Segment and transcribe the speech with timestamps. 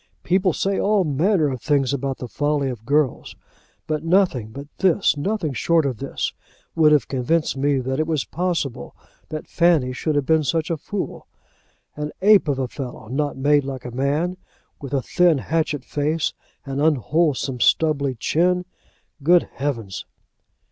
[0.23, 3.35] People say all manner of things about the folly of girls;
[3.85, 6.33] but nothing but this, nothing short of this,
[6.73, 8.95] would have convinced me that it was possible
[9.29, 11.27] that Fanny should have been such a fool.
[11.95, 14.37] An ape of a fellow, not made like a man,
[14.81, 16.33] with a thin hatchet face,
[16.65, 18.65] and unwholesome stubbly chin.
[19.21, 20.05] Good heavens!"